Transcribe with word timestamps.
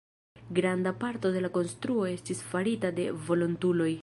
Granda 0.59 0.93
parto 1.03 1.31
de 1.35 1.43
la 1.47 1.53
konstruo 1.59 2.09
estis 2.15 2.43
farita 2.55 2.93
de 3.01 3.11
volontuloj. 3.31 3.93